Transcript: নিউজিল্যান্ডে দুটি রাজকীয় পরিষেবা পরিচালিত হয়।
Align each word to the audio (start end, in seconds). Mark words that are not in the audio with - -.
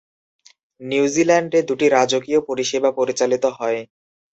নিউজিল্যান্ডে 0.81 1.59
দুটি 1.69 1.85
রাজকীয় 1.89 2.39
পরিষেবা 2.47 2.89
পরিচালিত 2.97 3.43
হয়। 3.57 3.79